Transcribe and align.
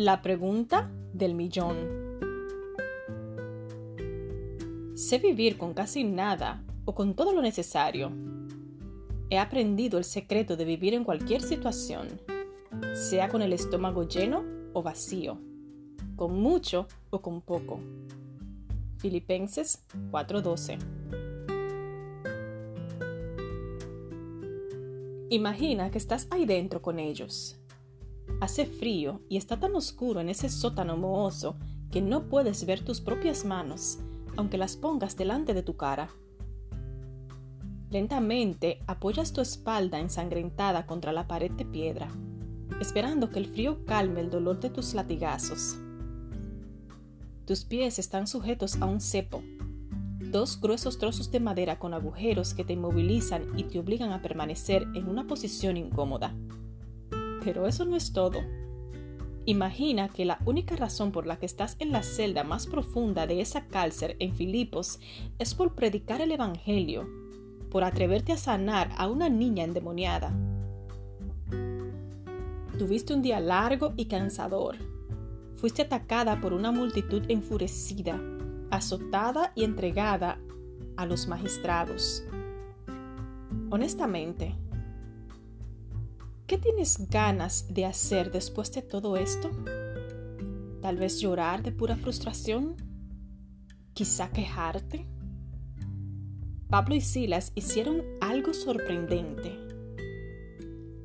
La 0.00 0.22
pregunta 0.22 0.90
del 1.12 1.34
millón. 1.34 1.76
Sé 4.94 5.18
vivir 5.18 5.58
con 5.58 5.74
casi 5.74 6.04
nada 6.04 6.64
o 6.86 6.94
con 6.94 7.12
todo 7.14 7.34
lo 7.34 7.42
necesario. 7.42 8.10
He 9.28 9.36
aprendido 9.36 9.98
el 9.98 10.04
secreto 10.04 10.56
de 10.56 10.64
vivir 10.64 10.94
en 10.94 11.04
cualquier 11.04 11.42
situación, 11.42 12.08
sea 12.94 13.28
con 13.28 13.42
el 13.42 13.52
estómago 13.52 14.08
lleno 14.08 14.42
o 14.72 14.82
vacío, 14.82 15.38
con 16.16 16.40
mucho 16.40 16.86
o 17.10 17.20
con 17.20 17.42
poco. 17.42 17.78
Filipenses 18.96 19.84
4:12 20.12 20.78
Imagina 25.28 25.90
que 25.90 25.98
estás 25.98 26.26
ahí 26.30 26.46
dentro 26.46 26.80
con 26.80 26.98
ellos 26.98 27.59
Hace 28.40 28.66
frío 28.66 29.20
y 29.28 29.36
está 29.36 29.58
tan 29.58 29.74
oscuro 29.74 30.20
en 30.20 30.28
ese 30.28 30.48
sótano 30.48 30.96
mohoso 30.96 31.56
que 31.90 32.00
no 32.00 32.28
puedes 32.28 32.64
ver 32.66 32.84
tus 32.84 33.00
propias 33.00 33.44
manos, 33.44 33.98
aunque 34.36 34.58
las 34.58 34.76
pongas 34.76 35.16
delante 35.16 35.54
de 35.54 35.62
tu 35.62 35.76
cara. 35.76 36.10
Lentamente 37.90 38.78
apoyas 38.86 39.32
tu 39.32 39.40
espalda 39.40 39.98
ensangrentada 39.98 40.86
contra 40.86 41.12
la 41.12 41.26
pared 41.26 41.50
de 41.50 41.64
piedra, 41.64 42.08
esperando 42.80 43.30
que 43.30 43.40
el 43.40 43.46
frío 43.46 43.84
calme 43.84 44.20
el 44.20 44.30
dolor 44.30 44.60
de 44.60 44.70
tus 44.70 44.94
latigazos. 44.94 45.76
Tus 47.46 47.64
pies 47.64 47.98
están 47.98 48.28
sujetos 48.28 48.80
a 48.80 48.86
un 48.86 49.00
cepo, 49.00 49.42
dos 50.30 50.60
gruesos 50.60 50.98
trozos 50.98 51.32
de 51.32 51.40
madera 51.40 51.80
con 51.80 51.94
agujeros 51.94 52.54
que 52.54 52.62
te 52.62 52.74
inmovilizan 52.74 53.58
y 53.58 53.64
te 53.64 53.80
obligan 53.80 54.12
a 54.12 54.22
permanecer 54.22 54.86
en 54.94 55.08
una 55.08 55.26
posición 55.26 55.76
incómoda. 55.76 56.32
Pero 57.44 57.66
eso 57.66 57.84
no 57.84 57.96
es 57.96 58.12
todo. 58.12 58.40
Imagina 59.46 60.08
que 60.08 60.24
la 60.24 60.38
única 60.44 60.76
razón 60.76 61.12
por 61.12 61.26
la 61.26 61.38
que 61.38 61.46
estás 61.46 61.76
en 61.78 61.92
la 61.92 62.02
celda 62.02 62.44
más 62.44 62.66
profunda 62.66 63.26
de 63.26 63.40
esa 63.40 63.66
cárcel 63.66 64.16
en 64.18 64.34
Filipos 64.34 65.00
es 65.38 65.54
por 65.54 65.74
predicar 65.74 66.20
el 66.20 66.30
Evangelio, 66.30 67.08
por 67.70 67.82
atreverte 67.82 68.32
a 68.32 68.36
sanar 68.36 68.90
a 68.96 69.08
una 69.08 69.28
niña 69.28 69.64
endemoniada. 69.64 70.32
Tuviste 72.78 73.14
un 73.14 73.22
día 73.22 73.40
largo 73.40 73.92
y 73.96 74.06
cansador. 74.06 74.76
Fuiste 75.56 75.82
atacada 75.82 76.40
por 76.40 76.52
una 76.52 76.70
multitud 76.70 77.22
enfurecida, 77.28 78.20
azotada 78.70 79.52
y 79.54 79.64
entregada 79.64 80.38
a 80.96 81.06
los 81.06 81.28
magistrados. 81.28 82.24
Honestamente, 83.70 84.54
¿Qué 86.50 86.58
tienes 86.58 87.08
ganas 87.08 87.72
de 87.72 87.84
hacer 87.84 88.32
después 88.32 88.72
de 88.72 88.82
todo 88.82 89.16
esto? 89.16 89.52
Tal 90.82 90.96
vez 90.96 91.20
llorar 91.20 91.62
de 91.62 91.70
pura 91.70 91.94
frustración. 91.94 92.74
Quizá 93.94 94.32
quejarte. 94.32 95.06
Pablo 96.68 96.96
y 96.96 97.02
Silas 97.02 97.52
hicieron 97.54 98.02
algo 98.20 98.52
sorprendente. 98.52 99.56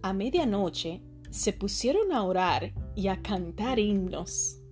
A 0.00 0.14
medianoche 0.14 1.02
se 1.28 1.52
pusieron 1.52 2.12
a 2.12 2.22
orar 2.22 2.72
y 2.94 3.08
a 3.08 3.20
cantar 3.20 3.78
himnos. 3.78 4.62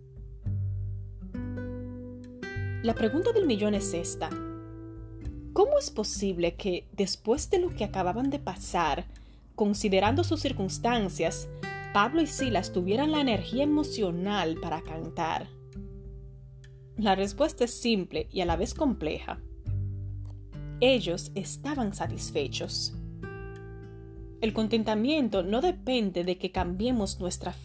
La 2.83 2.95
pregunta 2.95 3.33
del 3.33 3.45
millón 3.45 3.75
es 3.75 3.93
esta. 3.93 4.31
¿Cómo 5.53 5.79
es 5.79 5.91
posible 5.91 6.55
que 6.55 6.89
después 6.93 7.51
de 7.51 7.59
lo 7.59 7.69
que 7.69 7.85
acababan 7.85 8.31
de 8.31 8.39
pasar, 8.39 9.05
considerando 9.55 10.25
sus 10.25 10.41
circunstancias, 10.41 11.49
Pablo 11.93 12.21
y 12.23 12.27
Silas 12.27 12.73
tuvieran 12.73 13.13
la 13.13 13.21
energía 13.21 13.63
emocional 13.63 14.57
para 14.61 14.83
cantar? 14.83 15.49
La 16.97 17.15
respuesta 17.15 17.65
es 17.65 17.73
simple 17.73 18.29
y 18.31 18.41
a 18.41 18.47
la 18.47 18.57
vez 18.57 18.75
compleja. 18.75 19.41
Ellos 20.81 21.33
estaban 21.35 21.95
satisfechos. 21.95 22.95
El 24.41 24.53
contentamiento 24.53 25.43
no 25.43 25.61
depende 25.61 26.25
de 26.25 26.37
que 26.37 26.53
cambiemos 26.53 27.19
nuestras 27.21 27.57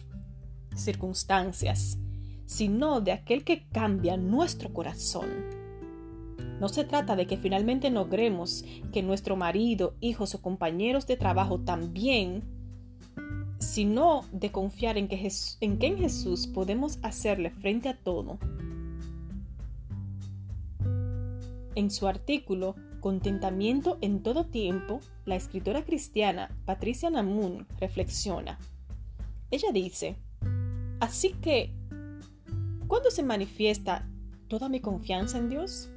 circunstancias, 0.74 1.98
sino 2.46 3.00
de 3.00 3.12
aquel 3.12 3.44
que 3.44 3.68
cambia 3.68 4.16
nuestro 4.16 4.72
corazón. 4.72 5.28
No 6.60 6.68
se 6.68 6.84
trata 6.84 7.16
de 7.16 7.26
que 7.26 7.36
finalmente 7.36 7.90
logremos 7.90 8.64
que 8.92 9.02
nuestro 9.02 9.36
marido, 9.36 9.94
hijos 10.00 10.34
o 10.34 10.42
compañeros 10.42 11.06
de 11.06 11.16
trabajo 11.16 11.60
también, 11.60 12.42
sino 13.58 14.22
de 14.32 14.50
confiar 14.50 14.98
en 14.98 15.08
que, 15.08 15.30
en 15.60 15.78
en 15.80 15.98
Jesús 15.98 16.46
podemos 16.46 16.98
hacerle 17.02 17.50
frente 17.50 17.88
a 17.88 17.96
todo. 17.96 18.38
En 21.74 21.90
su 21.90 22.08
artículo 22.08 22.74
Contentamiento 23.00 23.96
en 24.02 24.22
todo 24.22 24.44
tiempo, 24.44 25.00
la 25.24 25.34
escritora 25.34 25.82
cristiana 25.82 26.54
Patricia 26.66 27.08
Namun 27.08 27.66
reflexiona. 27.78 28.58
Ella 29.50 29.72
dice, 29.72 30.16
así 31.00 31.30
que, 31.40 31.74
¿cuándo 32.86 33.10
se 33.10 33.22
manifiesta 33.22 34.06
toda 34.48 34.68
mi 34.68 34.80
confianza 34.80 35.38
en 35.38 35.48
Dios? 35.48 35.90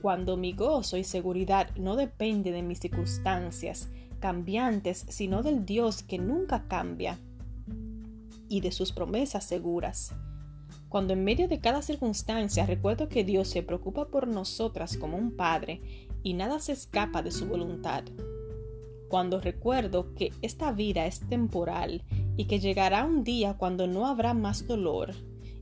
Cuando 0.00 0.36
mi 0.36 0.52
gozo 0.52 0.96
y 0.96 1.04
seguridad 1.04 1.68
no 1.76 1.96
depende 1.96 2.52
de 2.52 2.62
mis 2.62 2.80
circunstancias 2.80 3.88
cambiantes, 4.20 5.06
sino 5.08 5.42
del 5.42 5.64
Dios 5.64 6.02
que 6.02 6.18
nunca 6.18 6.64
cambia 6.68 7.18
y 8.48 8.60
de 8.60 8.72
sus 8.72 8.92
promesas 8.92 9.44
seguras. 9.44 10.12
Cuando 10.88 11.12
en 11.12 11.24
medio 11.24 11.48
de 11.48 11.60
cada 11.60 11.82
circunstancia 11.82 12.66
recuerdo 12.66 13.08
que 13.08 13.24
Dios 13.24 13.48
se 13.48 13.62
preocupa 13.62 14.08
por 14.08 14.26
nosotras 14.26 14.96
como 14.96 15.16
un 15.16 15.36
Padre 15.36 15.80
y 16.22 16.34
nada 16.34 16.58
se 16.58 16.72
escapa 16.72 17.22
de 17.22 17.30
su 17.30 17.46
voluntad. 17.46 18.04
Cuando 19.08 19.40
recuerdo 19.40 20.14
que 20.14 20.32
esta 20.42 20.72
vida 20.72 21.06
es 21.06 21.20
temporal 21.20 22.02
y 22.36 22.46
que 22.46 22.60
llegará 22.60 23.04
un 23.04 23.24
día 23.24 23.54
cuando 23.54 23.86
no 23.86 24.06
habrá 24.06 24.34
más 24.34 24.66
dolor 24.66 25.14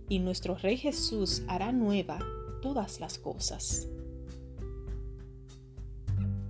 y 0.09 0.19
nuestro 0.19 0.57
Rey 0.57 0.77
Jesús 0.77 1.43
hará 1.47 1.73
nueva 1.73 2.19
todas 2.63 3.01
las 3.01 3.19
cosas. 3.19 3.89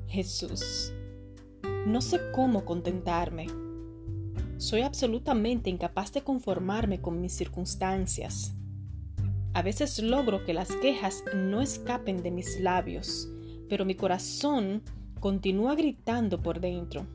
Jesús, 0.08 0.94
no 1.86 2.00
sé 2.00 2.19
cómo 2.32 2.64
contentarme. 2.64 3.46
Soy 4.56 4.80
absolutamente 4.80 5.69
incapaz 5.69 6.14
de 6.14 6.22
conformarme 6.22 7.02
con 7.02 7.20
mis 7.20 7.34
circunstancias. 7.34 8.54
A 9.52 9.60
veces 9.60 9.98
logro 10.02 10.46
que 10.46 10.54
las 10.54 10.74
quejas 10.76 11.22
no 11.36 11.60
escapen 11.60 12.22
de 12.22 12.30
mis 12.30 12.58
labios, 12.58 13.28
pero 13.69 13.84
mi 13.84 13.94
corazón 13.96 14.82
continúa 15.20 15.74
gritando 15.74 16.40
por 16.40 16.58
dentro. 16.58 17.06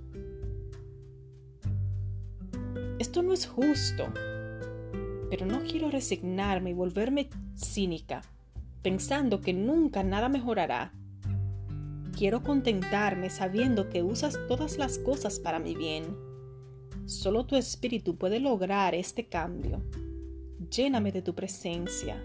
Esto 2.99 3.23
no 3.23 3.33
es 3.33 3.47
justo, 3.47 4.05
pero 5.31 5.47
no 5.47 5.63
quiero 5.63 5.89
resignarme 5.89 6.69
y 6.69 6.73
volverme 6.73 7.29
cínica, 7.55 8.21
pensando 8.83 9.41
que 9.41 9.53
nunca 9.53 10.03
nada 10.03 10.29
mejorará 10.29 10.93
Quiero 12.15 12.43
contentarme 12.43 13.29
sabiendo 13.29 13.89
que 13.89 14.03
usas 14.03 14.37
todas 14.47 14.77
las 14.77 14.99
cosas 14.99 15.39
para 15.39 15.59
mi 15.59 15.75
bien. 15.75 16.15
Solo 17.05 17.45
tu 17.45 17.55
espíritu 17.55 18.15
puede 18.17 18.39
lograr 18.39 18.93
este 18.93 19.25
cambio. 19.25 19.81
Lléname 20.69 21.11
de 21.11 21.23
tu 21.23 21.33
presencia, 21.33 22.23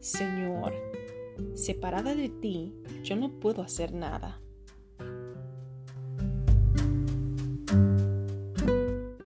Señor. 0.00 0.74
Separada 1.54 2.14
de 2.14 2.28
ti, 2.28 2.74
yo 3.04 3.14
no 3.14 3.38
puedo 3.38 3.62
hacer 3.62 3.94
nada. 3.94 4.40